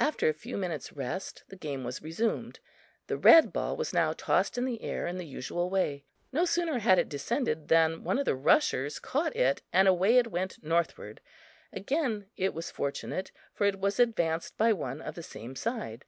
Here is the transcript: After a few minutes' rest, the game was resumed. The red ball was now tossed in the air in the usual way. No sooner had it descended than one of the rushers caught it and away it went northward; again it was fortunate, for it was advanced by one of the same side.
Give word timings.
After 0.00 0.28
a 0.28 0.32
few 0.34 0.56
minutes' 0.56 0.92
rest, 0.92 1.44
the 1.46 1.54
game 1.54 1.84
was 1.84 2.02
resumed. 2.02 2.58
The 3.06 3.16
red 3.16 3.52
ball 3.52 3.76
was 3.76 3.92
now 3.92 4.12
tossed 4.12 4.58
in 4.58 4.64
the 4.64 4.82
air 4.82 5.06
in 5.06 5.18
the 5.18 5.24
usual 5.24 5.70
way. 5.70 6.04
No 6.32 6.44
sooner 6.44 6.80
had 6.80 6.98
it 6.98 7.08
descended 7.08 7.68
than 7.68 8.02
one 8.02 8.18
of 8.18 8.24
the 8.24 8.34
rushers 8.34 8.98
caught 8.98 9.36
it 9.36 9.62
and 9.72 9.86
away 9.86 10.18
it 10.18 10.32
went 10.32 10.64
northward; 10.64 11.20
again 11.72 12.26
it 12.36 12.54
was 12.54 12.72
fortunate, 12.72 13.30
for 13.54 13.64
it 13.64 13.78
was 13.78 14.00
advanced 14.00 14.56
by 14.58 14.72
one 14.72 15.00
of 15.00 15.14
the 15.14 15.22
same 15.22 15.54
side. 15.54 16.06